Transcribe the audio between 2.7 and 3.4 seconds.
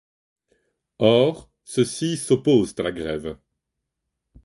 à la grève.